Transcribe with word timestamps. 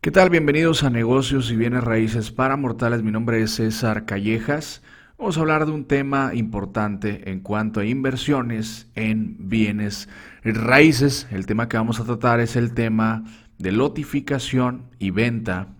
¿Qué 0.00 0.12
tal? 0.12 0.30
Bienvenidos 0.30 0.84
a 0.84 0.90
Negocios 0.90 1.50
y 1.50 1.56
Bienes 1.56 1.82
Raíces 1.82 2.30
para 2.30 2.56
Mortales. 2.56 3.02
Mi 3.02 3.10
nombre 3.10 3.42
es 3.42 3.56
César 3.56 4.04
Callejas. 4.04 4.80
Vamos 5.18 5.36
a 5.36 5.40
hablar 5.40 5.66
de 5.66 5.72
un 5.72 5.86
tema 5.86 6.30
importante 6.34 7.28
en 7.32 7.40
cuanto 7.40 7.80
a 7.80 7.84
inversiones 7.84 8.88
en 8.94 9.48
bienes 9.48 10.08
raíces. 10.44 11.26
El 11.32 11.46
tema 11.46 11.68
que 11.68 11.78
vamos 11.78 11.98
a 11.98 12.04
tratar 12.04 12.38
es 12.38 12.54
el 12.54 12.74
tema 12.74 13.24
de 13.58 13.72
lotificación 13.72 14.84
y 15.00 15.10
venta 15.10 15.74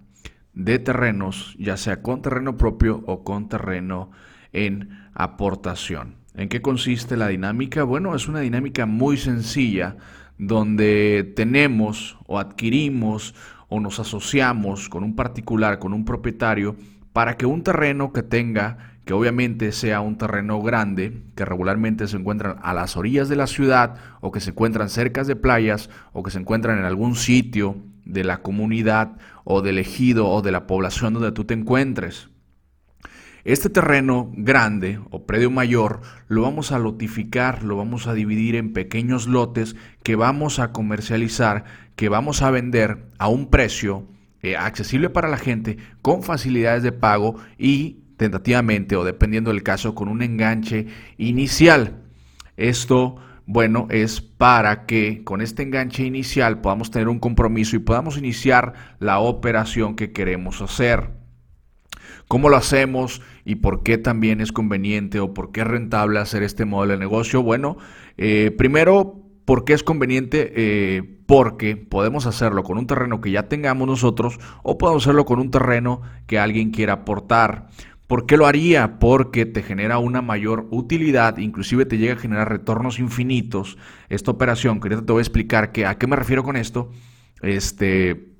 de 0.52 0.80
terrenos, 0.80 1.54
ya 1.56 1.76
sea 1.76 2.02
con 2.02 2.20
terreno 2.20 2.56
propio 2.56 3.04
o 3.06 3.22
con 3.22 3.48
terreno 3.48 4.10
en 4.52 4.98
aportación. 5.14 6.16
¿En 6.34 6.48
qué 6.48 6.60
consiste 6.60 7.16
la 7.16 7.28
dinámica? 7.28 7.84
Bueno, 7.84 8.16
es 8.16 8.26
una 8.26 8.40
dinámica 8.40 8.84
muy 8.84 9.16
sencilla 9.16 9.96
donde 10.38 11.32
tenemos 11.36 12.18
o 12.26 12.40
adquirimos 12.40 13.34
o 13.68 13.80
nos 13.80 14.00
asociamos 14.00 14.88
con 14.88 15.04
un 15.04 15.14
particular, 15.14 15.78
con 15.78 15.92
un 15.92 16.04
propietario, 16.04 16.76
para 17.12 17.36
que 17.36 17.46
un 17.46 17.62
terreno 17.62 18.12
que 18.12 18.22
tenga, 18.22 18.78
que 19.04 19.14
obviamente 19.14 19.72
sea 19.72 20.00
un 20.00 20.18
terreno 20.18 20.60
grande, 20.62 21.22
que 21.34 21.44
regularmente 21.44 22.06
se 22.06 22.16
encuentran 22.16 22.56
a 22.62 22.74
las 22.74 22.96
orillas 22.96 23.28
de 23.28 23.36
la 23.36 23.46
ciudad 23.46 23.96
o 24.20 24.30
que 24.32 24.40
se 24.40 24.50
encuentran 24.50 24.88
cerca 24.88 25.24
de 25.24 25.36
playas 25.36 25.90
o 26.12 26.22
que 26.22 26.30
se 26.30 26.38
encuentran 26.38 26.78
en 26.78 26.84
algún 26.84 27.16
sitio 27.16 27.76
de 28.04 28.24
la 28.24 28.38
comunidad 28.38 29.16
o 29.44 29.62
del 29.62 29.78
ejido 29.78 30.28
o 30.28 30.42
de 30.42 30.52
la 30.52 30.66
población 30.66 31.14
donde 31.14 31.32
tú 31.32 31.44
te 31.44 31.54
encuentres. 31.54 32.28
Este 33.44 33.70
terreno 33.70 34.30
grande 34.34 35.00
o 35.10 35.24
predio 35.24 35.50
mayor 35.50 36.00
lo 36.26 36.42
vamos 36.42 36.72
a 36.72 36.78
lotificar, 36.78 37.62
lo 37.62 37.76
vamos 37.76 38.06
a 38.06 38.14
dividir 38.14 38.56
en 38.56 38.72
pequeños 38.72 39.26
lotes 39.26 39.76
que 40.02 40.16
vamos 40.16 40.58
a 40.58 40.72
comercializar, 40.72 41.64
que 41.94 42.08
vamos 42.08 42.42
a 42.42 42.50
vender 42.50 43.06
a 43.18 43.28
un 43.28 43.48
precio 43.48 44.06
eh, 44.42 44.56
accesible 44.56 45.08
para 45.10 45.28
la 45.28 45.36
gente, 45.36 45.78
con 46.02 46.22
facilidades 46.22 46.82
de 46.82 46.92
pago 46.92 47.36
y 47.58 47.98
tentativamente 48.16 48.96
o 48.96 49.04
dependiendo 49.04 49.50
del 49.50 49.62
caso 49.62 49.94
con 49.94 50.08
un 50.08 50.22
enganche 50.22 50.86
inicial. 51.16 52.02
Esto, 52.56 53.16
bueno, 53.46 53.86
es 53.88 54.20
para 54.20 54.84
que 54.84 55.22
con 55.24 55.40
este 55.40 55.62
enganche 55.62 56.04
inicial 56.04 56.60
podamos 56.60 56.90
tener 56.90 57.08
un 57.08 57.20
compromiso 57.20 57.76
y 57.76 57.80
podamos 57.80 58.18
iniciar 58.18 58.74
la 58.98 59.20
operación 59.20 59.96
que 59.96 60.12
queremos 60.12 60.60
hacer. 60.60 61.17
¿Cómo 62.28 62.48
lo 62.48 62.56
hacemos 62.56 63.22
y 63.44 63.56
por 63.56 63.82
qué 63.82 63.98
también 63.98 64.40
es 64.40 64.52
conveniente 64.52 65.20
o 65.20 65.34
por 65.34 65.52
qué 65.52 65.60
es 65.60 65.66
rentable 65.66 66.18
hacer 66.18 66.42
este 66.42 66.64
modelo 66.64 66.92
de 66.92 66.98
negocio? 66.98 67.42
Bueno, 67.42 67.78
eh, 68.16 68.54
primero, 68.56 69.22
¿por 69.44 69.64
qué 69.64 69.72
es 69.72 69.82
conveniente? 69.82 70.52
Eh, 70.56 71.18
porque 71.26 71.76
podemos 71.76 72.26
hacerlo 72.26 72.62
con 72.62 72.78
un 72.78 72.86
terreno 72.86 73.20
que 73.20 73.30
ya 73.30 73.48
tengamos 73.48 73.86
nosotros 73.86 74.38
o 74.62 74.78
podemos 74.78 75.04
hacerlo 75.04 75.24
con 75.24 75.38
un 75.38 75.50
terreno 75.50 76.02
que 76.26 76.38
alguien 76.38 76.70
quiera 76.70 76.94
aportar. 76.94 77.68
¿Por 78.06 78.24
qué 78.24 78.38
lo 78.38 78.46
haría? 78.46 78.98
Porque 78.98 79.44
te 79.44 79.62
genera 79.62 79.98
una 79.98 80.22
mayor 80.22 80.66
utilidad, 80.70 81.36
inclusive 81.36 81.84
te 81.84 81.98
llega 81.98 82.14
a 82.14 82.18
generar 82.18 82.48
retornos 82.48 82.98
infinitos 82.98 83.76
esta 84.08 84.30
operación, 84.30 84.80
que 84.80 84.88
ahorita 84.88 85.04
te 85.04 85.12
voy 85.12 85.20
a 85.20 85.22
explicar 85.22 85.72
que, 85.72 85.84
a 85.84 85.98
qué 85.98 86.06
me 86.06 86.16
refiero 86.16 86.42
con 86.42 86.56
esto. 86.56 86.90
Este, 87.42 88.37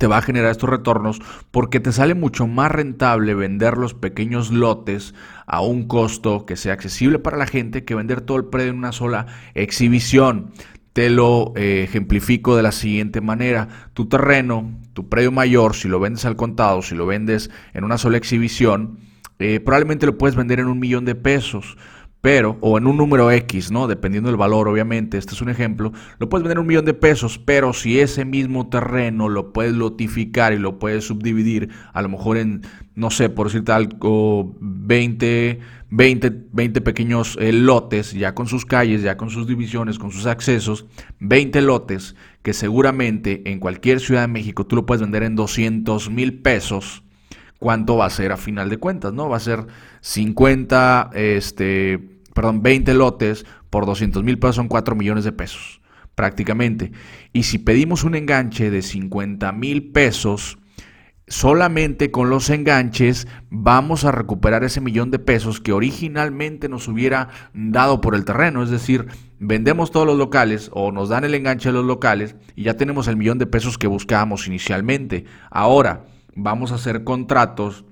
te 0.00 0.06
va 0.06 0.16
a 0.16 0.22
generar 0.22 0.50
estos 0.50 0.70
retornos 0.70 1.20
porque 1.50 1.78
te 1.78 1.92
sale 1.92 2.14
mucho 2.14 2.46
más 2.46 2.72
rentable 2.72 3.34
vender 3.34 3.76
los 3.76 3.92
pequeños 3.92 4.50
lotes 4.50 5.14
a 5.46 5.60
un 5.60 5.86
costo 5.86 6.46
que 6.46 6.56
sea 6.56 6.72
accesible 6.72 7.18
para 7.18 7.36
la 7.36 7.46
gente 7.46 7.84
que 7.84 7.94
vender 7.94 8.22
todo 8.22 8.38
el 8.38 8.46
predio 8.46 8.70
en 8.70 8.78
una 8.78 8.92
sola 8.92 9.26
exhibición. 9.52 10.52
Te 10.94 11.10
lo 11.10 11.52
eh, 11.54 11.84
ejemplifico 11.84 12.56
de 12.56 12.62
la 12.62 12.72
siguiente 12.72 13.20
manera. 13.20 13.68
Tu 13.92 14.08
terreno, 14.08 14.72
tu 14.94 15.10
predio 15.10 15.32
mayor, 15.32 15.76
si 15.76 15.86
lo 15.86 16.00
vendes 16.00 16.24
al 16.24 16.34
contado, 16.34 16.80
si 16.80 16.94
lo 16.94 17.04
vendes 17.04 17.50
en 17.74 17.84
una 17.84 17.98
sola 17.98 18.16
exhibición, 18.16 19.00
eh, 19.38 19.60
probablemente 19.60 20.06
lo 20.06 20.16
puedes 20.16 20.34
vender 20.34 20.60
en 20.60 20.66
un 20.68 20.80
millón 20.80 21.04
de 21.04 21.14
pesos 21.14 21.76
pero, 22.20 22.58
o 22.60 22.76
en 22.76 22.86
un 22.86 22.98
número 22.98 23.30
X, 23.30 23.70
¿no? 23.70 23.86
Dependiendo 23.86 24.28
del 24.28 24.36
valor, 24.36 24.68
obviamente, 24.68 25.16
este 25.16 25.34
es 25.34 25.40
un 25.40 25.48
ejemplo, 25.48 25.92
lo 26.18 26.28
puedes 26.28 26.42
vender 26.42 26.58
un 26.58 26.66
millón 26.66 26.84
de 26.84 26.92
pesos, 26.92 27.38
pero 27.38 27.72
si 27.72 27.98
ese 27.98 28.24
mismo 28.24 28.68
terreno 28.68 29.28
lo 29.28 29.52
puedes 29.52 29.72
lotificar 29.72 30.52
y 30.52 30.58
lo 30.58 30.78
puedes 30.78 31.04
subdividir, 31.04 31.70
a 31.92 32.02
lo 32.02 32.10
mejor 32.10 32.36
en, 32.36 32.62
no 32.94 33.10
sé, 33.10 33.30
por 33.30 33.46
decirte 33.46 33.72
algo, 33.72 34.54
20, 34.60 35.60
20, 35.88 36.32
20 36.52 36.80
pequeños 36.82 37.38
eh, 37.40 37.52
lotes, 37.52 38.12
ya 38.12 38.34
con 38.34 38.46
sus 38.46 38.66
calles, 38.66 39.02
ya 39.02 39.16
con 39.16 39.30
sus 39.30 39.46
divisiones, 39.46 39.98
con 39.98 40.12
sus 40.12 40.26
accesos, 40.26 40.86
20 41.20 41.62
lotes 41.62 42.16
que 42.42 42.52
seguramente 42.52 43.50
en 43.50 43.60
cualquier 43.60 44.00
ciudad 44.00 44.22
de 44.22 44.28
México 44.28 44.66
tú 44.66 44.76
lo 44.76 44.86
puedes 44.86 45.00
vender 45.00 45.22
en 45.22 45.36
200 45.36 46.10
mil 46.10 46.40
pesos 46.40 47.02
cuánto 47.60 47.96
va 47.96 48.06
a 48.06 48.10
ser 48.10 48.32
a 48.32 48.36
final 48.36 48.68
de 48.68 48.78
cuentas, 48.78 49.12
¿no? 49.12 49.28
Va 49.28 49.36
a 49.36 49.40
ser 49.40 49.66
50, 50.00 51.10
este, 51.14 52.00
perdón, 52.34 52.62
20 52.62 52.94
lotes 52.94 53.46
por 53.68 53.86
200 53.86 54.24
mil 54.24 54.38
pesos 54.38 54.56
son 54.56 54.66
4 54.66 54.96
millones 54.96 55.22
de 55.22 55.30
pesos, 55.30 55.80
prácticamente. 56.16 56.90
Y 57.32 57.44
si 57.44 57.58
pedimos 57.58 58.02
un 58.02 58.16
enganche 58.16 58.70
de 58.70 58.82
50 58.82 59.52
mil 59.52 59.92
pesos, 59.92 60.58
solamente 61.28 62.10
con 62.10 62.30
los 62.30 62.50
enganches 62.50 63.28
vamos 63.50 64.04
a 64.04 64.10
recuperar 64.10 64.64
ese 64.64 64.80
millón 64.80 65.10
de 65.10 65.20
pesos 65.20 65.60
que 65.60 65.72
originalmente 65.72 66.68
nos 66.68 66.88
hubiera 66.88 67.28
dado 67.52 68.00
por 68.00 68.14
el 68.14 68.24
terreno. 68.24 68.62
Es 68.62 68.70
decir, 68.70 69.06
vendemos 69.38 69.90
todos 69.90 70.06
los 70.06 70.16
locales 70.16 70.70
o 70.72 70.92
nos 70.92 71.10
dan 71.10 71.24
el 71.24 71.34
enganche 71.34 71.68
de 71.68 71.74
los 71.74 71.84
locales 71.84 72.36
y 72.56 72.64
ya 72.64 72.74
tenemos 72.74 73.06
el 73.06 73.18
millón 73.18 73.38
de 73.38 73.46
pesos 73.46 73.76
que 73.76 73.86
buscábamos 73.86 74.46
inicialmente. 74.46 75.26
Ahora, 75.50 76.04
vamos 76.34 76.72
a 76.72 76.76
hacer 76.76 77.04
contratos 77.04 77.84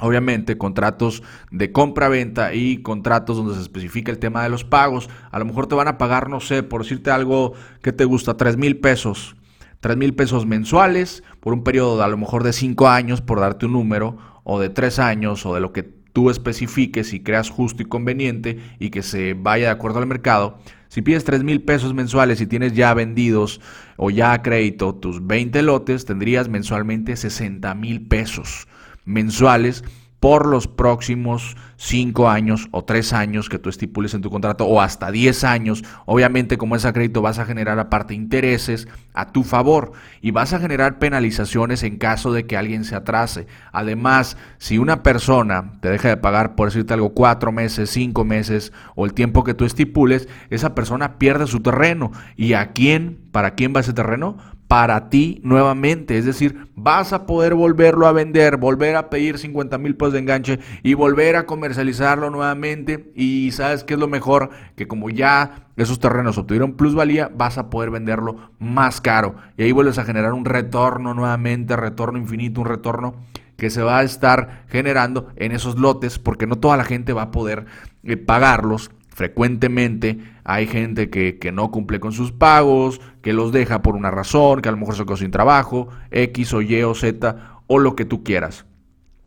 Obviamente, 0.00 0.56
contratos 0.56 1.22
de 1.50 1.70
compra-venta 1.70 2.54
y 2.54 2.78
contratos 2.78 3.36
donde 3.36 3.54
se 3.54 3.60
especifica 3.60 4.10
el 4.10 4.18
tema 4.18 4.42
de 4.42 4.48
los 4.48 4.64
pagos. 4.64 5.10
A 5.30 5.38
lo 5.38 5.44
mejor 5.44 5.66
te 5.66 5.74
van 5.74 5.86
a 5.86 5.98
pagar, 5.98 6.30
no 6.30 6.40
sé, 6.40 6.62
por 6.62 6.82
decirte 6.82 7.10
algo 7.10 7.52
que 7.82 7.92
te 7.92 8.06
gusta, 8.06 8.36
3 8.36 8.56
mil 8.56 8.78
pesos. 8.78 9.36
3 9.80 9.96
mil 9.96 10.14
pesos 10.14 10.46
mensuales 10.46 11.22
por 11.40 11.52
un 11.52 11.62
periodo 11.62 11.98
de 11.98 12.04
a 12.04 12.08
lo 12.08 12.16
mejor 12.16 12.42
de 12.42 12.54
5 12.54 12.88
años, 12.88 13.20
por 13.20 13.40
darte 13.40 13.66
un 13.66 13.72
número, 13.72 14.16
o 14.44 14.58
de 14.58 14.70
3 14.70 14.98
años, 14.98 15.44
o 15.44 15.54
de 15.54 15.60
lo 15.60 15.72
que 15.72 15.82
tú 15.82 16.30
especifiques 16.30 17.12
y 17.12 17.20
creas 17.20 17.50
justo 17.50 17.82
y 17.82 17.86
conveniente 17.86 18.58
y 18.78 18.90
que 18.90 19.02
se 19.02 19.34
vaya 19.34 19.66
de 19.66 19.72
acuerdo 19.72 19.98
al 19.98 20.06
mercado. 20.06 20.58
Si 20.92 21.00
pides 21.00 21.24
3 21.24 21.42
mil 21.42 21.62
pesos 21.62 21.94
mensuales 21.94 22.42
y 22.42 22.46
tienes 22.46 22.74
ya 22.74 22.92
vendidos 22.92 23.62
o 23.96 24.10
ya 24.10 24.34
a 24.34 24.42
crédito 24.42 24.94
tus 24.94 25.26
20 25.26 25.62
lotes, 25.62 26.04
tendrías 26.04 26.50
mensualmente 26.50 27.16
60 27.16 27.74
mil 27.76 28.06
pesos 28.06 28.68
mensuales 29.06 29.84
por 30.22 30.46
los 30.46 30.68
próximos 30.68 31.56
5 31.78 32.30
años 32.30 32.68
o 32.70 32.84
3 32.84 33.12
años 33.12 33.48
que 33.48 33.58
tú 33.58 33.68
estipules 33.68 34.14
en 34.14 34.22
tu 34.22 34.30
contrato 34.30 34.66
o 34.66 34.80
hasta 34.80 35.10
10 35.10 35.42
años. 35.42 35.82
Obviamente 36.06 36.58
como 36.58 36.76
es 36.76 36.84
a 36.84 36.92
crédito 36.92 37.22
vas 37.22 37.40
a 37.40 37.44
generar 37.44 37.80
aparte 37.80 38.14
intereses 38.14 38.86
a 39.14 39.32
tu 39.32 39.42
favor 39.42 39.90
y 40.20 40.30
vas 40.30 40.52
a 40.52 40.60
generar 40.60 41.00
penalizaciones 41.00 41.82
en 41.82 41.98
caso 41.98 42.32
de 42.32 42.46
que 42.46 42.56
alguien 42.56 42.84
se 42.84 42.94
atrase. 42.94 43.48
Además, 43.72 44.36
si 44.58 44.78
una 44.78 45.02
persona 45.02 45.72
te 45.80 45.90
deja 45.90 46.10
de 46.10 46.16
pagar 46.18 46.54
por 46.54 46.68
decirte 46.68 46.94
algo 46.94 47.14
4 47.14 47.50
meses, 47.50 47.90
5 47.90 48.24
meses 48.24 48.72
o 48.94 49.06
el 49.06 49.14
tiempo 49.14 49.42
que 49.42 49.54
tú 49.54 49.64
estipules, 49.64 50.28
esa 50.50 50.76
persona 50.76 51.18
pierde 51.18 51.48
su 51.48 51.58
terreno. 51.58 52.12
¿Y 52.36 52.52
a 52.52 52.70
quién? 52.70 53.18
¿Para 53.32 53.56
quién 53.56 53.72
va 53.74 53.80
ese 53.80 53.92
terreno? 53.92 54.36
Para 54.72 55.10
ti 55.10 55.38
nuevamente. 55.44 56.16
Es 56.16 56.24
decir, 56.24 56.66
vas 56.74 57.12
a 57.12 57.26
poder 57.26 57.52
volverlo 57.54 58.06
a 58.06 58.12
vender, 58.12 58.56
volver 58.56 58.96
a 58.96 59.10
pedir 59.10 59.36
50 59.36 59.76
mil 59.76 59.96
pesos 59.96 60.14
de 60.14 60.20
enganche 60.20 60.60
y 60.82 60.94
volver 60.94 61.36
a 61.36 61.44
comercializarlo 61.44 62.30
nuevamente. 62.30 63.12
Y 63.14 63.50
sabes 63.50 63.84
qué 63.84 63.92
es 63.92 64.00
lo 64.00 64.08
mejor, 64.08 64.48
que 64.74 64.88
como 64.88 65.10
ya 65.10 65.66
esos 65.76 66.00
terrenos 66.00 66.38
obtuvieron 66.38 66.72
plusvalía, 66.72 67.30
vas 67.34 67.58
a 67.58 67.68
poder 67.68 67.90
venderlo 67.90 68.50
más 68.58 69.02
caro. 69.02 69.34
Y 69.58 69.64
ahí 69.64 69.72
vuelves 69.72 69.98
a 69.98 70.04
generar 70.04 70.32
un 70.32 70.46
retorno 70.46 71.12
nuevamente, 71.12 71.76
retorno 71.76 72.18
infinito, 72.18 72.62
un 72.62 72.68
retorno 72.68 73.16
que 73.58 73.68
se 73.68 73.82
va 73.82 73.98
a 73.98 74.04
estar 74.04 74.64
generando 74.68 75.28
en 75.36 75.52
esos 75.52 75.78
lotes, 75.78 76.18
porque 76.18 76.46
no 76.46 76.56
toda 76.56 76.78
la 76.78 76.84
gente 76.84 77.12
va 77.12 77.24
a 77.24 77.30
poder 77.30 77.66
eh, 78.04 78.16
pagarlos 78.16 78.90
Frecuentemente 79.14 80.18
hay 80.42 80.66
gente 80.66 81.10
que, 81.10 81.52
no 81.52 81.70
cumple 81.70 82.00
con 82.00 82.12
sus 82.12 82.32
pagos, 82.32 83.00
que 83.20 83.34
los 83.34 83.52
deja 83.52 83.82
por 83.82 83.94
una 83.94 84.10
razón, 84.10 84.62
que 84.62 84.70
a 84.70 84.72
lo 84.72 84.78
mejor 84.78 84.96
se 84.96 85.04
quedó 85.04 85.16
sin 85.16 85.30
trabajo, 85.30 85.88
X 86.10 86.54
o 86.54 86.62
Y 86.62 86.82
o 86.82 86.94
Z 86.94 87.36
o 87.66 87.78
lo 87.78 87.94
que 87.94 88.06
tú 88.06 88.24
quieras. 88.24 88.64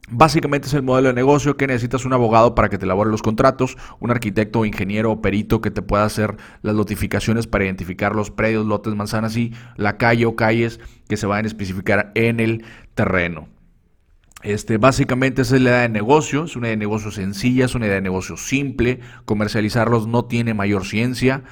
Básicamente 0.09 0.67
es 0.67 0.73
el 0.73 0.83
modelo 0.83 1.09
de 1.09 1.13
negocio 1.15 1.55
que 1.55 1.67
necesitas 1.67 2.05
un 2.05 2.13
abogado 2.13 2.55
para 2.55 2.69
que 2.69 2.77
te 2.77 2.85
elabore 2.85 3.09
los 3.09 3.21
contratos, 3.21 3.77
un 3.99 4.11
arquitecto, 4.11 4.65
ingeniero 4.65 5.11
o 5.11 5.21
perito 5.21 5.61
que 5.61 5.71
te 5.71 5.81
pueda 5.81 6.03
hacer 6.03 6.35
las 6.61 6.75
notificaciones 6.75 7.47
para 7.47 7.65
identificar 7.65 8.15
los 8.15 8.31
predios, 8.31 8.65
lotes, 8.65 8.95
manzanas 8.95 9.37
y 9.37 9.53
la 9.77 9.97
calle 9.97 10.25
o 10.25 10.35
calles 10.35 10.79
que 11.07 11.17
se 11.17 11.25
vayan 11.27 11.45
a 11.45 11.47
especificar 11.47 12.11
en 12.15 12.39
el 12.39 12.65
terreno. 12.93 13.47
Este, 14.45 14.77
básicamente 14.77 15.41
esa 15.41 15.55
es 15.55 15.61
la 15.63 15.71
idea 15.71 15.81
de 15.81 15.89
negocio, 15.89 16.43
es 16.43 16.55
una 16.55 16.67
idea 16.67 16.75
de 16.75 16.77
negocio 16.77 17.09
sencilla, 17.09 17.65
es 17.65 17.73
una 17.73 17.87
idea 17.87 17.95
de 17.95 18.01
negocio 18.01 18.37
simple, 18.37 18.99
comercializarlos 19.25 20.05
no 20.07 20.25
tiene 20.25 20.53
mayor 20.53 20.85
ciencia. 20.85 21.43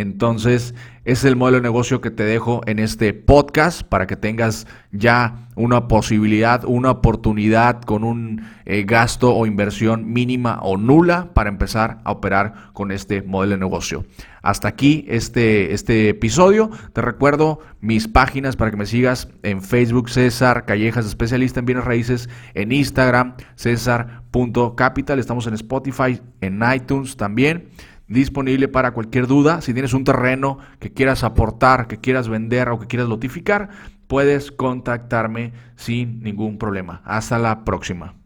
Entonces, 0.00 0.74
es 1.04 1.24
el 1.24 1.36
modelo 1.36 1.58
de 1.58 1.62
negocio 1.62 2.00
que 2.00 2.10
te 2.10 2.22
dejo 2.22 2.62
en 2.66 2.78
este 2.78 3.12
podcast 3.12 3.82
para 3.82 4.06
que 4.06 4.16
tengas 4.16 4.66
ya 4.92 5.48
una 5.56 5.88
posibilidad, 5.88 6.64
una 6.64 6.90
oportunidad 6.90 7.82
con 7.82 8.02
un 8.02 8.46
eh, 8.64 8.84
gasto 8.84 9.34
o 9.34 9.44
inversión 9.44 10.10
mínima 10.10 10.58
o 10.62 10.78
nula 10.78 11.34
para 11.34 11.50
empezar 11.50 11.98
a 12.04 12.12
operar 12.12 12.72
con 12.72 12.92
este 12.92 13.20
modelo 13.20 13.52
de 13.52 13.58
negocio. 13.58 14.06
Hasta 14.40 14.68
aquí 14.68 15.04
este, 15.06 15.74
este 15.74 16.08
episodio. 16.08 16.70
Te 16.94 17.02
recuerdo 17.02 17.60
mis 17.82 18.08
páginas 18.08 18.56
para 18.56 18.70
que 18.70 18.78
me 18.78 18.86
sigas 18.86 19.28
en 19.42 19.60
Facebook 19.60 20.08
César 20.08 20.64
Callejas, 20.64 21.04
especialista 21.04 21.60
en 21.60 21.66
bienes 21.66 21.84
raíces, 21.84 22.30
en 22.54 22.72
Instagram 22.72 23.34
César.capital, 23.54 25.18
estamos 25.18 25.46
en 25.46 25.52
Spotify, 25.52 26.22
en 26.40 26.62
iTunes 26.74 27.18
también 27.18 27.68
disponible 28.10 28.68
para 28.68 28.90
cualquier 28.92 29.26
duda. 29.26 29.62
Si 29.62 29.72
tienes 29.72 29.94
un 29.94 30.04
terreno 30.04 30.58
que 30.78 30.92
quieras 30.92 31.24
aportar, 31.24 31.86
que 31.86 31.98
quieras 31.98 32.28
vender 32.28 32.68
o 32.68 32.78
que 32.78 32.86
quieras 32.86 33.08
notificar, 33.08 33.70
puedes 34.06 34.52
contactarme 34.52 35.52
sin 35.76 36.20
ningún 36.20 36.58
problema. 36.58 37.00
Hasta 37.04 37.38
la 37.38 37.64
próxima. 37.64 38.19